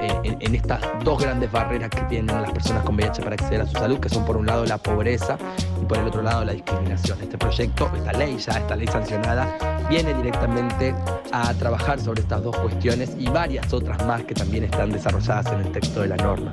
en, 0.00 0.54
estas 0.54 0.80
dos 1.04 1.22
grandes 1.22 1.50
barreras 1.50 1.90
que 1.90 2.02
tienen 2.02 2.40
las 2.40 2.50
personas 2.52 2.84
con 2.84 2.96
VIH 2.96 3.22
para 3.22 3.34
acceder 3.34 3.60
a 3.60 3.66
su 3.66 3.72
salud, 3.72 3.98
que 4.00 4.08
son 4.08 4.24
por 4.24 4.36
un 4.36 4.46
lado 4.46 4.64
la 4.64 4.78
pobreza 4.78 5.38
y 5.80 5.84
por 5.84 5.98
el 5.98 6.06
otro 6.06 6.22
lado 6.22 6.44
la 6.44 6.52
discriminación. 6.52 7.18
Este 7.20 7.38
proyecto, 7.38 7.90
esta 7.94 8.12
ley 8.12 8.36
ya, 8.38 8.52
esta 8.52 8.76
ley 8.76 8.86
sancionada, 8.86 9.86
viene 9.88 10.14
directamente 10.14 10.94
a 11.32 11.52
trabajar 11.54 12.00
sobre 12.00 12.22
estas 12.22 12.42
dos 12.42 12.56
cuestiones 12.56 13.16
y 13.18 13.28
varias 13.28 13.72
otras 13.72 14.04
más 14.06 14.24
que 14.24 14.34
también 14.34 14.64
están 14.64 14.90
desarrolladas 14.90 15.52
en 15.52 15.60
el 15.60 15.72
texto 15.72 16.00
de 16.00 16.08
la 16.08 16.16
norma. 16.16 16.52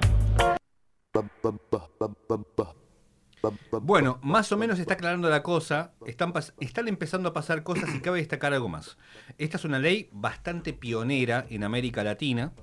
Bueno, 3.82 4.20
más 4.22 4.52
o 4.52 4.58
menos 4.58 4.80
está 4.80 4.96
aclarando 4.96 5.30
la 5.30 5.44
cosa. 5.44 5.94
Están, 6.06 6.34
están 6.60 6.88
empezando 6.88 7.30
a 7.30 7.34
pasar 7.34 7.64
cosas 7.64 7.94
y 7.96 8.00
cabe 8.00 8.20
destacar 8.20 8.54
algo 8.54 8.70
más. 8.70 8.98
Esta 9.38 9.58
es 9.58 9.66
una 9.66 9.80
ley 9.80 10.10
bastante 10.12 10.74
pionera 10.74 11.46
en 11.50 11.64
América 11.64 12.04
Latina. 12.04 12.54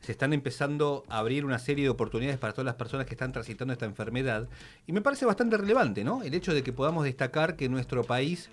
Se 0.00 0.12
están 0.12 0.32
empezando 0.32 1.04
a 1.08 1.18
abrir 1.18 1.44
una 1.44 1.58
serie 1.58 1.84
de 1.84 1.90
oportunidades 1.90 2.38
para 2.38 2.52
todas 2.52 2.66
las 2.66 2.76
personas 2.76 3.06
que 3.06 3.14
están 3.14 3.32
transitando 3.32 3.72
esta 3.72 3.86
enfermedad. 3.86 4.48
Y 4.86 4.92
me 4.92 5.00
parece 5.00 5.26
bastante 5.26 5.56
relevante, 5.56 6.04
¿no? 6.04 6.22
El 6.22 6.34
hecho 6.34 6.54
de 6.54 6.62
que 6.62 6.72
podamos 6.72 7.04
destacar 7.04 7.56
que 7.56 7.68
nuestro 7.68 8.04
país 8.04 8.50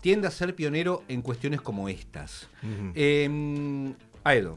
tiende 0.00 0.28
a 0.28 0.30
ser 0.30 0.54
pionero 0.54 1.02
en 1.08 1.22
cuestiones 1.22 1.60
como 1.60 1.88
estas. 1.88 2.48
Uh 2.62 3.94
Aedo. 4.24 4.56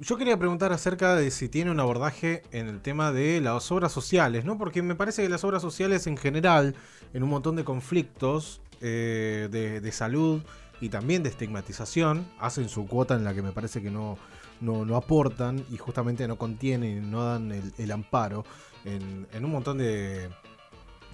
Yo 0.00 0.16
quería 0.16 0.38
preguntar 0.38 0.72
acerca 0.72 1.14
de 1.14 1.30
si 1.30 1.48
tiene 1.48 1.70
un 1.70 1.78
abordaje 1.78 2.42
en 2.52 2.68
el 2.68 2.80
tema 2.80 3.12
de 3.12 3.40
las 3.40 3.70
obras 3.70 3.92
sociales, 3.92 4.44
¿no? 4.44 4.56
Porque 4.56 4.82
me 4.82 4.94
parece 4.94 5.22
que 5.22 5.28
las 5.28 5.44
obras 5.44 5.60
sociales 5.60 6.06
en 6.06 6.16
general, 6.16 6.74
en 7.12 7.22
un 7.22 7.28
montón 7.28 7.54
de 7.56 7.64
conflictos 7.64 8.62
eh, 8.80 9.48
de, 9.50 9.92
salud 9.92 10.42
y 10.80 10.88
también 10.88 11.22
de 11.22 11.28
estigmatización, 11.28 12.26
hacen 12.38 12.68
su 12.68 12.86
cuota 12.86 13.14
en 13.14 13.24
la 13.24 13.34
que 13.34 13.42
me 13.42 13.52
parece 13.52 13.82
que 13.82 13.90
no, 13.90 14.18
no, 14.60 14.96
aportan 14.96 15.64
y 15.70 15.76
justamente 15.76 16.26
no 16.26 16.36
contienen, 16.36 17.10
no 17.10 17.24
dan 17.24 17.52
el, 17.76 17.92
amparo 17.92 18.44
en, 18.84 19.26
un 19.44 19.50
montón 19.50 19.78
de, 19.78 20.28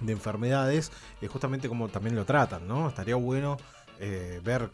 de 0.01 0.13
enfermedades, 0.13 0.91
eh, 1.21 1.27
justamente 1.27 1.67
como 1.67 1.89
también 1.89 2.15
lo 2.15 2.25
tratan, 2.25 2.67
¿no? 2.67 2.87
Estaría 2.87 3.15
bueno 3.15 3.57
eh, 3.99 4.41
ver 4.43 4.69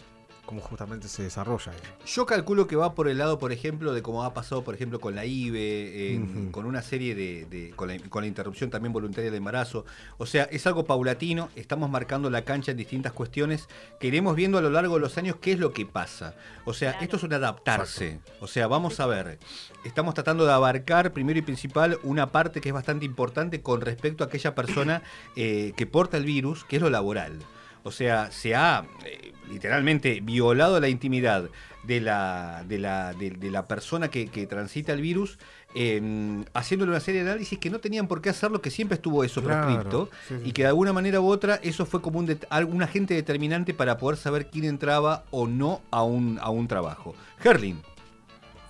cómo 0.45 0.61
justamente 0.61 1.07
se 1.07 1.23
desarrolla. 1.23 1.71
Yo 2.05 2.25
calculo 2.25 2.67
que 2.67 2.75
va 2.75 2.93
por 2.95 3.07
el 3.07 3.17
lado, 3.17 3.39
por 3.39 3.51
ejemplo, 3.51 3.93
de 3.93 4.01
cómo 4.01 4.23
ha 4.23 4.33
pasado, 4.33 4.63
por 4.63 4.75
ejemplo, 4.75 4.99
con 4.99 5.15
la 5.15 5.25
IBE, 5.25 6.49
con 6.51 6.65
una 6.65 6.81
serie 6.81 7.15
de, 7.15 7.73
con, 7.75 7.87
la, 7.87 8.27
interrupción 8.27 8.69
también 8.69 8.93
voluntaria 8.93 9.31
del 9.31 9.37
embarazo. 9.37 9.85
O 10.17 10.25
sea, 10.25 10.43
es 10.45 10.67
algo 10.67 10.85
paulatino, 10.85 11.49
estamos 11.55 11.89
marcando 11.89 12.29
la 12.29 12.43
cancha 12.43 12.71
en 12.71 12.77
distintas 12.77 13.13
cuestiones 13.13 13.67
que 13.99 14.07
iremos 14.07 14.35
viendo 14.35 14.57
a 14.57 14.61
lo 14.61 14.69
largo 14.69 14.95
de 14.95 15.01
los 15.01 15.17
años 15.17 15.37
qué 15.41 15.53
es 15.53 15.59
lo 15.59 15.73
que 15.73 15.85
pasa. 15.85 16.35
O 16.65 16.73
sea, 16.73 16.91
esto 17.01 17.17
es 17.17 17.23
un 17.23 17.33
adaptarse. 17.33 18.19
O 18.41 18.47
sea, 18.47 18.67
vamos 18.67 18.99
a 18.99 19.05
ver, 19.05 19.39
estamos 19.85 20.13
tratando 20.13 20.45
de 20.45 20.51
abarcar 20.51 21.13
primero 21.13 21.39
y 21.39 21.43
principal 21.43 21.99
una 22.03 22.31
parte 22.31 22.61
que 22.61 22.69
es 22.69 22.73
bastante 22.73 23.05
importante 23.05 23.61
con 23.61 23.81
respecto 23.81 24.23
a 24.23 24.27
aquella 24.27 24.55
persona 24.55 25.03
eh, 25.35 25.73
que 25.77 25.85
porta 25.85 26.17
el 26.17 26.25
virus, 26.25 26.65
que 26.65 26.77
es 26.77 26.81
lo 26.81 26.89
laboral. 26.89 27.39
O 27.83 27.91
sea, 27.91 28.31
se 28.31 28.55
ha 28.55 28.85
eh, 29.05 29.33
literalmente 29.49 30.21
violado 30.21 30.79
la 30.79 30.89
intimidad 30.89 31.49
de 31.83 31.99
la, 31.99 32.63
de 32.65 32.79
la, 32.79 33.13
de, 33.13 33.51
la 33.51 33.67
persona 33.67 34.09
que, 34.09 34.25
transita 34.47 34.93
el 34.93 35.01
virus, 35.01 35.37
em, 35.75 36.45
haciéndole 36.53 36.91
una 36.91 37.01
serie 37.01 37.23
de 37.23 37.31
análisis 37.31 37.59
que 37.59 37.69
no 37.69 37.79
tenían 37.79 38.07
por 38.07 38.21
qué 38.21 38.29
hacerlo, 38.29 38.61
que 38.61 38.71
siempre 38.71 38.95
estuvo 38.95 39.23
eso 39.23 39.43
prescripto, 39.43 40.09
y 40.45 40.53
que 40.53 40.63
de 40.63 40.69
alguna 40.69 40.93
manera 40.93 41.19
u 41.19 41.27
otra 41.27 41.55
eso 41.61 41.85
fue 41.85 42.01
como 42.01 42.19
un, 42.19 42.39
un 42.69 42.83
agente 42.83 43.13
determinante 43.13 43.73
para 43.73 43.97
poder 43.97 44.17
saber 44.17 44.49
quién 44.49 44.65
entraba 44.65 45.25
o 45.31 45.47
no 45.47 45.81
a 45.91 46.03
un, 46.03 46.39
a 46.41 46.49
un 46.49 46.67
trabajo. 46.67 47.15
Herlin. 47.43 47.81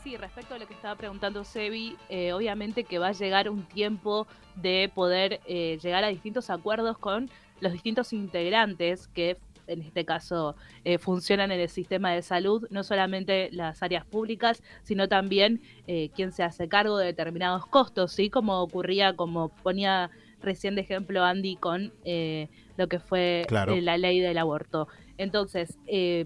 Sí, 0.03 0.17
respecto 0.17 0.55
a 0.55 0.57
lo 0.57 0.67
que 0.67 0.73
estaba 0.73 0.95
preguntando 0.95 1.45
Sebi, 1.45 1.95
eh, 2.09 2.33
obviamente 2.33 2.83
que 2.83 2.99
va 2.99 3.09
a 3.09 3.11
llegar 3.13 3.49
un 3.49 3.63
tiempo 3.63 4.27
de 4.55 4.91
poder 4.93 5.39
eh, 5.45 5.79
llegar 5.81 6.03
a 6.03 6.07
distintos 6.07 6.49
acuerdos 6.49 6.97
con 6.97 7.29
los 7.63 7.73
distintos 7.73 8.13
integrantes 8.13 9.07
que 9.07 9.37
en 9.67 9.81
este 9.81 10.05
caso 10.05 10.55
eh, 10.83 10.97
funcionan 10.97 11.51
en 11.51 11.59
el 11.59 11.69
sistema 11.69 12.11
de 12.11 12.21
salud, 12.21 12.67
no 12.69 12.83
solamente 12.83 13.49
las 13.51 13.81
áreas 13.81 14.05
públicas, 14.05 14.61
sino 14.83 15.07
también 15.07 15.61
eh, 15.87 16.09
quien 16.15 16.31
se 16.31 16.43
hace 16.43 16.67
cargo 16.67 16.97
de 16.97 17.07
determinados 17.07 17.65
costos, 17.65 18.11
¿sí? 18.11 18.29
Como 18.29 18.61
ocurría, 18.61 19.15
como 19.15 19.49
ponía 19.49 20.11
recién 20.41 20.75
de 20.75 20.81
ejemplo 20.81 21.23
Andy 21.23 21.55
con 21.55 21.93
eh, 22.03 22.49
lo 22.75 22.87
que 22.87 22.99
fue 22.99 23.45
la 23.49 23.97
ley 23.97 24.19
del 24.19 24.37
aborto. 24.37 24.89
Entonces, 25.17 25.77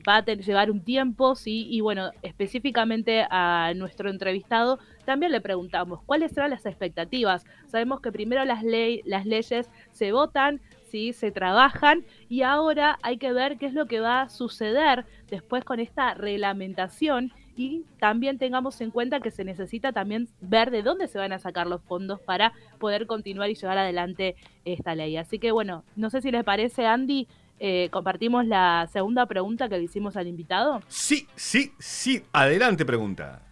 va 0.08 0.16
a 0.16 0.26
llevar 0.26 0.72
un 0.72 0.82
tiempo, 0.82 1.36
sí, 1.36 1.68
y 1.70 1.82
bueno, 1.82 2.12
específicamente 2.24 3.28
a 3.30 3.74
nuestro 3.76 4.10
entrevistado 4.10 4.80
también 5.06 5.32
le 5.32 5.42
preguntamos 5.42 6.02
cuáles 6.06 6.36
eran 6.36 6.52
las 6.52 6.66
expectativas. 6.66 7.46
Sabemos 7.68 8.02
que 8.02 8.12
primero 8.12 8.44
las, 8.46 8.64
ley, 8.64 9.02
las 9.06 9.26
leyes 9.26 9.70
se 9.92 10.12
votan, 10.12 10.62
¿sí? 10.90 11.14
se 11.14 11.32
trabajan 11.32 12.04
y 12.30 12.42
ahora 12.42 13.00
hay 13.02 13.18
que 13.18 13.34
ver 13.34 13.58
qué 13.58 13.68
es 13.68 13.74
lo 13.74 13.86
que 13.86 14.00
va 14.00 14.22
a 14.22 14.30
suceder 14.30 15.06
después 15.30 15.64
con 15.64 15.80
esta 15.80 16.14
reglamentación 16.14 17.32
y 17.56 17.84
también 18.00 18.38
tengamos 18.38 18.80
en 18.82 18.92
cuenta 18.92 19.20
que 19.20 19.32
se 19.32 19.44
necesita 19.44 19.92
también 19.92 20.30
ver 20.42 20.70
de 20.70 20.84
dónde 20.84 21.08
se 21.08 21.18
van 21.18 21.34
a 21.34 21.40
sacar 21.40 21.66
los 21.66 21.82
fondos 21.82 22.20
para 22.20 22.54
poder 22.78 23.08
continuar 23.08 23.50
y 23.50 23.56
llevar 23.56 23.80
adelante 23.80 24.36
esta 24.64 24.94
ley. 24.94 25.18
Así 25.18 25.40
que 25.40 25.52
bueno, 25.52 25.84
no 25.96 26.12
sé 26.12 26.22
si 26.22 26.32
les 26.32 26.44
parece, 26.44 26.86
Andy, 26.86 27.28
eh, 27.60 27.90
compartimos 27.92 28.46
la 28.46 28.88
segunda 28.94 29.26
pregunta 29.26 29.68
que 29.68 29.78
le 29.78 29.86
hicimos 29.86 30.16
al 30.16 30.28
invitado. 30.28 30.82
Sí, 30.88 31.28
sí, 31.36 31.72
sí, 31.80 32.24
adelante 32.32 32.86
pregunta. 32.86 33.47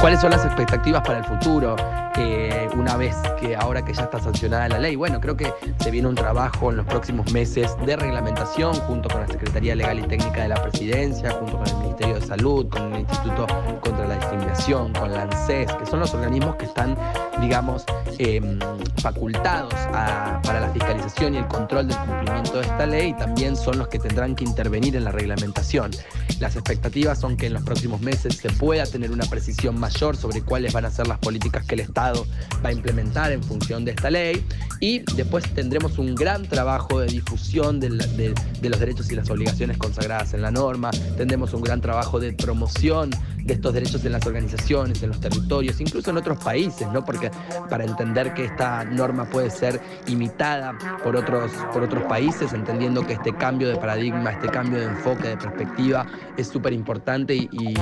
¿Cuáles 0.00 0.20
son 0.20 0.30
las 0.30 0.44
expectativas 0.44 1.02
para 1.02 1.18
el 1.18 1.24
futuro? 1.24 1.76
una 2.86 2.96
vez 2.96 3.16
que 3.40 3.56
ahora 3.56 3.84
que 3.84 3.92
ya 3.92 4.02
está 4.02 4.20
sancionada 4.20 4.68
la 4.68 4.78
ley, 4.78 4.96
bueno, 4.96 5.20
creo 5.20 5.36
que 5.36 5.52
se 5.80 5.90
viene 5.90 6.08
un 6.08 6.14
trabajo 6.14 6.70
en 6.70 6.76
los 6.76 6.86
próximos 6.86 7.32
meses 7.32 7.74
de 7.84 7.96
reglamentación 7.96 8.74
junto 8.74 9.08
con 9.08 9.22
la 9.22 9.26
Secretaría 9.26 9.74
Legal 9.74 9.98
y 9.98 10.02
Técnica 10.02 10.42
de 10.42 10.48
la 10.50 10.62
Presidencia, 10.62 11.30
junto 11.32 11.58
con 11.58 11.66
el 11.66 11.76
Ministerio 11.78 12.14
de 12.14 12.20
Salud, 12.20 12.68
con 12.68 12.94
el 12.94 13.00
Instituto 13.00 13.46
contra 13.80 14.06
la 14.06 14.16
Discriminación, 14.16 14.92
con 14.92 15.12
la 15.12 15.22
ANSES, 15.22 15.72
que 15.72 15.86
son 15.86 16.00
los 16.00 16.14
organismos 16.14 16.56
que 16.56 16.66
están, 16.66 16.96
digamos, 17.40 17.84
em, 18.18 18.58
facultados 19.02 19.74
para 19.90 20.60
la 20.60 20.68
fiscalización 20.72 21.34
y 21.34 21.38
el 21.38 21.46
control 21.48 21.88
del 21.88 21.96
cumplimiento 21.98 22.58
de 22.58 22.62
esta 22.62 22.86
ley, 22.86 23.14
también 23.14 23.56
son 23.56 23.78
los 23.78 23.88
que 23.88 23.98
tendrán 23.98 24.34
que 24.36 24.44
intervenir 24.44 24.96
en 24.96 25.04
la 25.04 25.12
reglamentación. 25.12 25.90
Las 26.38 26.54
expectativas 26.54 27.18
son 27.18 27.36
que 27.36 27.46
en 27.46 27.54
los 27.54 27.62
próximos 27.62 28.00
meses 28.00 28.36
se 28.36 28.50
pueda 28.50 28.84
tener 28.84 29.10
una 29.10 29.24
precisión 29.24 29.80
sobre 29.90 30.42
cuáles 30.42 30.72
van 30.72 30.84
a 30.84 30.90
ser 30.90 31.06
las 31.06 31.18
políticas 31.18 31.64
que 31.64 31.74
el 31.74 31.80
Estado 31.80 32.26
va 32.64 32.70
a 32.70 32.72
implementar 32.72 33.32
en 33.32 33.42
función 33.42 33.84
de 33.84 33.92
esta 33.92 34.10
ley. 34.10 34.44
Y 34.80 35.00
después 35.14 35.44
tendremos 35.54 35.98
un 35.98 36.14
gran 36.14 36.46
trabajo 36.46 37.00
de 37.00 37.06
difusión 37.06 37.80
de, 37.80 37.88
los 37.90 38.80
derechos 38.80 39.10
y 39.10 39.14
las 39.14 39.30
obligaciones 39.30 39.78
consagradas 39.78 40.34
en 40.34 40.42
la 40.42 40.50
norma, 40.50 40.90
tendremos 41.16 41.54
un 41.54 41.62
gran 41.62 41.80
trabajo 41.80 42.20
de 42.20 42.32
promoción 42.32 43.10
de 43.46 43.54
estos 43.54 43.72
derechos 43.72 44.04
en 44.04 44.12
las 44.12 44.26
organizaciones, 44.26 45.02
en 45.02 45.10
los 45.10 45.20
territorios, 45.20 45.80
incluso 45.80 46.10
en 46.10 46.16
otros 46.16 46.42
países, 46.42 46.88
¿no? 46.92 47.04
Porque 47.04 47.30
para 47.70 47.84
entender 47.84 48.34
que 48.34 48.44
esta 48.44 48.84
norma 48.84 49.24
puede 49.24 49.50
ser 49.50 49.80
imitada 50.08 50.76
por 51.04 51.14
otros, 51.16 51.52
por 51.72 51.82
otros 51.82 52.02
países, 52.04 52.52
entendiendo 52.52 53.06
que 53.06 53.12
este 53.12 53.32
cambio 53.34 53.68
de 53.68 53.76
paradigma, 53.76 54.32
este 54.32 54.48
cambio 54.48 54.80
de 54.80 54.86
enfoque, 54.86 55.28
de 55.28 55.36
perspectiva, 55.36 56.06
es 56.36 56.48
súper 56.48 56.72
importante 56.72 57.34
y, 57.34 57.76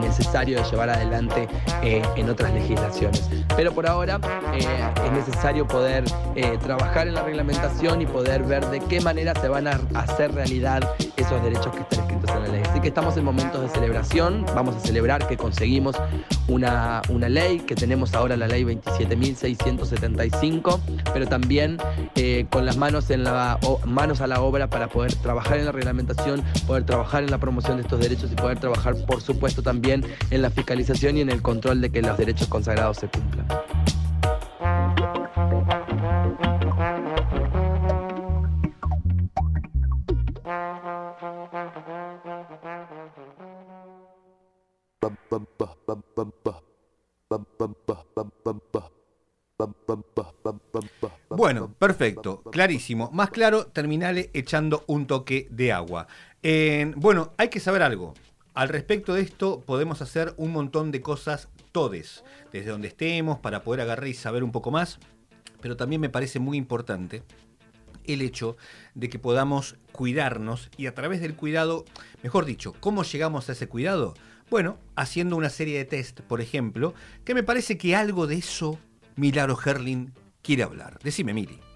necesario 0.00 0.62
de 0.62 0.70
llevar 0.70 0.90
adelante 0.90 1.48
eh, 1.82 2.02
en 2.16 2.30
otras 2.30 2.52
legislaciones. 2.54 3.28
Pero 3.56 3.72
por 3.72 3.86
ahora 3.88 4.20
eh, 4.54 4.66
es 5.04 5.12
necesario 5.12 5.66
poder 5.66 6.04
eh, 6.34 6.56
trabajar 6.62 7.08
en 7.08 7.14
la 7.14 7.22
reglamentación 7.22 8.00
y 8.00 8.06
poder 8.06 8.44
ver 8.44 8.64
de 8.66 8.80
qué 8.80 9.00
manera 9.00 9.34
se 9.34 9.48
van 9.48 9.66
a 9.66 9.80
hacer 9.94 10.32
realidad 10.32 10.88
esos 11.16 11.42
derechos 11.42 11.74
que 11.74 11.80
están 11.80 12.00
escritos 12.00 12.30
en 12.30 12.42
la 12.42 12.48
ley. 12.48 12.62
Así 12.68 12.80
que 12.80 12.88
estamos 12.88 13.16
en 13.16 13.24
momentos 13.24 13.60
de 13.60 13.68
celebración, 13.68 14.46
vamos 14.54 14.76
a 14.76 14.80
celebrar 14.80 15.07
que 15.16 15.38
conseguimos 15.38 15.96
una, 16.48 17.00
una 17.08 17.30
ley, 17.30 17.60
que 17.60 17.74
tenemos 17.74 18.12
ahora 18.14 18.36
la 18.36 18.46
ley 18.46 18.62
27.675, 18.64 20.80
pero 21.14 21.26
también 21.26 21.78
eh, 22.14 22.44
con 22.50 22.66
las 22.66 22.76
manos, 22.76 23.08
en 23.10 23.24
la, 23.24 23.58
manos 23.86 24.20
a 24.20 24.26
la 24.26 24.42
obra 24.42 24.68
para 24.68 24.88
poder 24.88 25.14
trabajar 25.14 25.56
en 25.58 25.64
la 25.64 25.72
reglamentación, 25.72 26.44
poder 26.66 26.84
trabajar 26.84 27.24
en 27.24 27.30
la 27.30 27.38
promoción 27.38 27.78
de 27.78 27.84
estos 27.84 28.00
derechos 28.00 28.30
y 28.30 28.34
poder 28.34 28.60
trabajar, 28.60 28.96
por 29.06 29.22
supuesto, 29.22 29.62
también 29.62 30.04
en 30.30 30.42
la 30.42 30.50
fiscalización 30.50 31.16
y 31.16 31.22
en 31.22 31.30
el 31.30 31.40
control 31.40 31.80
de 31.80 31.88
que 31.90 32.02
los 32.02 32.18
derechos 32.18 32.48
consagrados 32.48 32.98
se 32.98 33.08
cumplan. 33.08 33.46
Perfecto, 51.78 52.42
clarísimo. 52.42 53.10
Más 53.12 53.30
claro, 53.30 53.66
terminale 53.66 54.30
echando 54.34 54.84
un 54.86 55.06
toque 55.06 55.48
de 55.50 55.72
agua. 55.72 56.06
bueno, 56.96 57.32
hay 57.36 57.48
que 57.48 57.60
saber 57.60 57.82
algo. 57.82 58.14
Al 58.54 58.68
respecto 58.68 59.14
de 59.14 59.22
esto, 59.22 59.60
podemos 59.60 60.02
hacer 60.02 60.34
un 60.36 60.52
montón 60.52 60.90
de 60.90 61.00
cosas 61.00 61.48
todes, 61.70 62.24
desde 62.52 62.70
donde 62.70 62.88
estemos, 62.88 63.38
para 63.38 63.62
poder 63.62 63.82
agarrar 63.82 64.08
y 64.08 64.14
saber 64.14 64.42
un 64.42 64.50
poco 64.50 64.70
más. 64.72 64.98
Pero 65.60 65.76
también 65.76 66.00
me 66.00 66.10
parece 66.10 66.40
muy 66.40 66.56
importante 66.56 67.22
el 68.04 68.22
hecho 68.22 68.56
de 68.94 69.08
que 69.08 69.18
podamos 69.18 69.76
cuidarnos 69.92 70.70
y 70.76 70.86
a 70.86 70.94
través 70.94 71.20
del 71.20 71.36
cuidado, 71.36 71.84
mejor 72.22 72.46
dicho, 72.46 72.74
¿cómo 72.80 73.04
llegamos 73.04 73.48
a 73.48 73.52
ese 73.52 73.68
cuidado? 73.68 74.14
Bueno, 74.50 74.78
haciendo 74.96 75.36
una 75.36 75.50
serie 75.50 75.78
de 75.78 75.84
test, 75.84 76.20
por 76.22 76.40
ejemplo, 76.40 76.94
que 77.24 77.34
me 77.34 77.42
parece 77.42 77.76
que 77.76 77.94
algo 77.94 78.26
de 78.26 78.36
eso 78.36 78.78
Milagro 79.14 79.58
Herlin 79.64 80.12
quiere 80.42 80.62
hablar. 80.62 80.98
Decime, 81.02 81.34
Mili. 81.34 81.67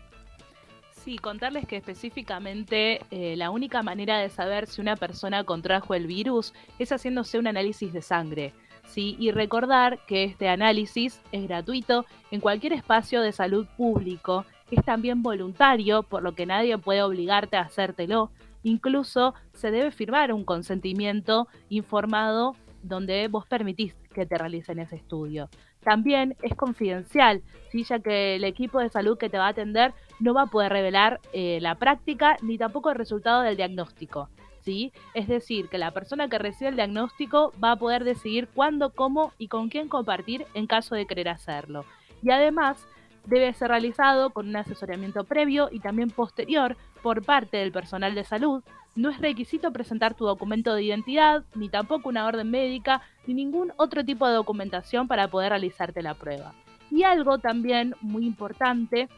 Sí, 1.05 1.19
contarles 1.19 1.67
que 1.67 1.77
específicamente 1.77 3.01
eh, 3.11 3.35
la 3.37 3.51
única 3.51 3.83
manera 3.83 4.19
de 4.19 4.29
saber 4.29 4.69
si 4.69 4.81
una 4.81 4.95
persona 4.95 5.43
contrajo 5.43 5.95
el 5.95 6.07
virus 6.07 6.55
es 6.79 6.93
haciéndose 6.93 7.41
un 7.41 7.49
análisis 7.49 7.93
de 7.93 8.03
sangre. 8.03 8.53
¿sí? 8.87 9.17
Y 9.19 9.33
recordar 9.33 9.99
que 10.07 10.23
este 10.23 10.49
análisis 10.49 11.21
es 11.33 11.49
gratuito 11.49 12.07
en 12.31 12.39
cualquier 12.39 12.73
espacio 12.73 13.21
de 13.21 13.33
salud 13.33 13.67
público, 13.77 14.45
es 14.71 14.85
también 14.85 15.25
voluntario, 15.25 16.05
por 16.05 16.23
lo 16.23 16.37
que 16.37 16.47
nadie 16.47 16.79
puede 16.79 17.03
obligarte 17.03 17.57
a 17.57 17.63
hacértelo. 17.63 18.31
Incluso 18.63 19.35
se 19.55 19.73
debe 19.73 19.91
firmar 19.91 20.33
un 20.33 20.45
consentimiento 20.45 21.49
informado 21.69 22.55
donde 22.83 23.27
vos 23.27 23.45
permitís 23.47 23.95
que 24.15 24.25
te 24.25 24.39
realicen 24.39 24.79
ese 24.79 24.97
estudio. 24.97 25.49
También 25.83 26.37
es 26.43 26.55
confidencial, 26.55 27.43
¿sí? 27.71 27.83
ya 27.83 27.99
que 27.99 28.37
el 28.37 28.45
equipo 28.45 28.79
de 28.79 28.89
salud 28.89 29.19
que 29.19 29.29
te 29.29 29.39
va 29.39 29.47
a 29.47 29.51
atender 29.51 29.93
no 30.23 30.35
va 30.35 30.43
a 30.43 30.47
poder 30.47 30.73
revelar 30.73 31.21
eh, 31.33 31.59
la 31.61 31.75
práctica 31.75 32.37
ni 32.43 32.57
tampoco 32.57 32.91
el 32.91 32.97
resultado 32.97 33.43
del 33.43 33.57
diagnóstico. 33.57 34.29
¿sí? 34.61 34.93
Es 35.15 35.27
decir, 35.27 35.69
que 35.69 35.79
la 35.79 35.91
persona 35.91 36.29
que 36.29 36.39
recibe 36.39 36.71
el 36.71 36.77
diagnóstico 36.77 37.53
va 37.63 37.73
a 37.73 37.77
poder 37.77 38.05
decidir 38.05 38.49
cuándo, 38.55 38.91
cómo 38.91 39.33
y 39.37 39.49
con 39.49 39.69
quién 39.69 39.89
compartir 39.89 40.47
en 40.55 40.69
caso 40.69 40.95
de 40.95 41.07
querer 41.07 41.29
hacerlo. 41.29 41.85
Y 42.23 42.31
además, 42.31 42.87
debe 43.27 43.53
ser 43.53 43.69
realizado 43.69 44.31
con 44.31 44.49
un 44.49 44.55
asesoramiento 44.55 45.25
previo 45.25 45.69
y 45.73 45.81
también 45.81 46.11
posterior 46.11 46.77
por 47.03 47.25
parte 47.25 47.57
del 47.57 47.73
personal 47.73 48.15
de 48.15 48.23
salud. 48.23 48.63
No 48.95 49.11
es 49.11 49.21
requisito 49.21 49.73
presentar 49.73 50.15
tu 50.15 50.25
documento 50.25 50.73
de 50.75 50.85
identidad, 50.85 51.43
ni 51.57 51.69
tampoco 51.69 52.09
una 52.09 52.27
orden 52.27 52.49
médica, 52.49 53.03
ni 53.27 53.35
ningún 53.35 53.73
otro 53.77 54.05
tipo 54.05 54.29
de 54.29 54.35
documentación 54.35 55.09
para 55.09 55.27
poder 55.27 55.51
realizarte 55.51 56.01
la 56.01 56.15
prueba. 56.15 56.55
Y 56.93 57.03
algo 57.03 57.39
también 57.39 57.97
muy 58.03 58.25
importante 58.25 59.09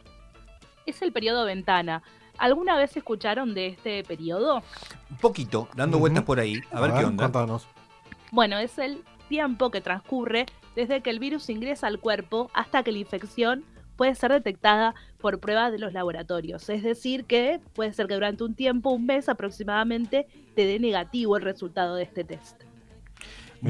es 0.86 1.02
el 1.02 1.12
periodo 1.12 1.44
ventana. 1.44 2.02
¿Alguna 2.38 2.76
vez 2.76 2.96
escucharon 2.96 3.54
de 3.54 3.68
este 3.68 4.02
periodo? 4.02 4.62
Un 5.10 5.16
poquito, 5.18 5.68
dando 5.76 5.98
vueltas 5.98 6.24
por 6.24 6.40
ahí. 6.40 6.60
A, 6.72 6.80
ver, 6.80 6.92
qué 6.94 7.04
onda. 7.04 7.30
Bueno, 8.32 8.58
es 8.58 8.78
el 8.78 9.04
tiempo 9.28 9.70
que 9.70 9.80
transcurre 9.80 10.46
desde 10.74 11.00
que 11.00 11.10
el 11.10 11.20
virus 11.20 11.48
ingresa 11.48 11.86
al 11.86 12.00
cuerpo 12.00 12.50
hasta 12.52 12.82
que 12.82 12.92
la 12.92 12.98
infección 12.98 13.64
puede 13.96 14.14
ser 14.16 14.32
detectada 14.32 14.94
por 15.20 15.38
pruebas 15.38 15.70
de 15.72 15.78
los 15.78 15.92
laboratorios. 15.92 16.68
Es 16.68 16.82
decir, 16.82 17.24
que 17.24 17.60
puede 17.74 17.92
ser 17.92 18.08
que 18.08 18.14
durante 18.14 18.44
un 18.44 18.54
tiempo, 18.54 18.90
un 18.90 19.06
mes 19.06 19.28
aproximadamente, 19.28 20.26
te 20.54 20.66
dé 20.66 20.80
negativo 20.80 21.36
el 21.36 21.44
resultado 21.44 21.94
de 21.94 22.02
este 22.02 22.24
test. 22.24 22.62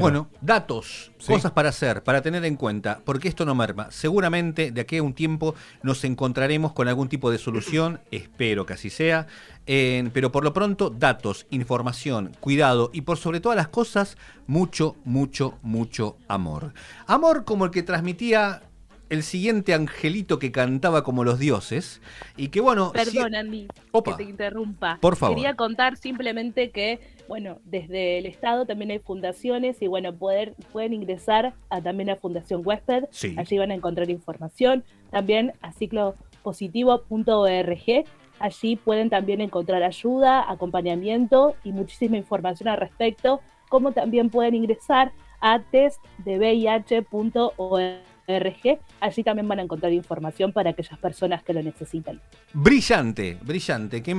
Bueno, 0.00 0.28
datos, 0.40 1.12
cosas 1.26 1.52
para 1.52 1.68
hacer, 1.68 2.02
para 2.02 2.20
tener 2.20 2.44
en 2.44 2.56
cuenta, 2.56 3.00
porque 3.04 3.28
esto 3.28 3.44
no 3.44 3.54
merma. 3.54 3.90
Seguramente 3.90 4.72
de 4.72 4.80
aquí 4.80 4.96
a 4.96 5.02
un 5.02 5.14
tiempo 5.14 5.54
nos 5.82 6.04
encontraremos 6.04 6.72
con 6.72 6.88
algún 6.88 7.08
tipo 7.08 7.30
de 7.30 7.38
solución, 7.38 8.00
espero 8.10 8.66
que 8.66 8.74
así 8.74 8.90
sea, 8.90 9.26
pero 9.66 10.32
por 10.32 10.44
lo 10.44 10.52
pronto 10.52 10.90
datos, 10.90 11.46
información, 11.50 12.32
cuidado 12.40 12.90
y 12.92 13.02
por 13.02 13.18
sobre 13.18 13.40
todas 13.40 13.56
las 13.56 13.68
cosas, 13.68 14.16
mucho, 14.46 14.96
mucho, 15.04 15.58
mucho 15.62 16.16
amor. 16.28 16.74
Amor 17.06 17.44
como 17.44 17.64
el 17.64 17.70
que 17.70 17.82
transmitía 17.82 18.62
el 19.10 19.22
siguiente 19.22 19.74
angelito 19.74 20.38
que 20.38 20.50
cantaba 20.50 21.04
como 21.04 21.24
los 21.24 21.38
dioses 21.38 22.00
y 22.36 22.48
que 22.48 22.60
bueno... 22.60 22.92
Perdón, 22.92 23.34
Andy, 23.34 23.68
que 24.04 24.14
te 24.14 24.22
interrumpa. 24.24 24.98
Por 25.00 25.16
favor. 25.16 25.36
Quería 25.36 25.54
contar 25.54 25.96
simplemente 25.96 26.70
que, 26.70 27.00
bueno, 27.28 27.58
desde 27.64 28.18
el 28.18 28.26
Estado 28.26 28.66
también 28.66 28.90
hay 28.90 28.98
fundaciones 28.98 29.80
y 29.80 29.86
bueno, 29.86 30.14
poder, 30.14 30.54
pueden 30.72 30.92
ingresar 30.92 31.54
a, 31.70 31.80
también 31.80 32.10
a 32.10 32.16
Fundación 32.16 32.62
Huésped. 32.64 33.04
Allí 33.36 33.58
van 33.58 33.70
a 33.70 33.74
encontrar 33.74 34.10
información. 34.10 34.84
También 35.10 35.52
a 35.62 35.72
ciclopositivo.org. 35.72 38.04
Allí 38.40 38.76
pueden 38.76 39.10
también 39.10 39.40
encontrar 39.40 39.82
ayuda, 39.82 40.50
acompañamiento 40.50 41.54
y 41.64 41.72
muchísima 41.72 42.16
información 42.16 42.68
al 42.68 42.78
respecto, 42.78 43.40
como 43.68 43.92
también 43.92 44.28
pueden 44.28 44.54
ingresar 44.54 45.12
a 45.40 45.60
testdevih.org 45.60 48.13
RG. 48.26 48.78
Allí 49.00 49.22
también 49.22 49.48
van 49.48 49.58
a 49.58 49.62
encontrar 49.62 49.92
información 49.92 50.52
para 50.52 50.70
aquellas 50.70 50.98
personas 50.98 51.42
que 51.42 51.52
lo 51.52 51.62
necesitan. 51.62 52.20
Brillante, 52.52 53.38
brillante. 53.42 54.02
Qué, 54.02 54.14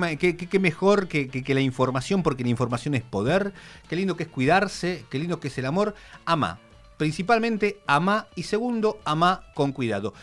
mejor 0.59 1.07
que, 1.07 1.27
que, 1.27 1.53
la 1.53 1.61
información, 1.61 2.23
porque 2.23 2.43
la 2.43 2.49
información 2.49 2.95
es 2.95 3.03
poder. 3.03 3.53
Qué 3.89 3.95
lindo 3.95 4.15
que 4.15 4.23
es 4.23 4.29
cuidarse, 4.29 5.05
qué 5.09 5.19
lindo 5.19 5.39
que 5.39 5.47
es 5.47 5.57
el 5.57 5.65
amor. 5.65 5.95
Ama. 6.25 6.59
Principalmente 6.97 7.79
ama 7.87 8.27
y 8.35 8.43
segundo, 8.43 8.99
ama 9.03 9.43
con 9.53 9.73
cuidado. 9.73 10.13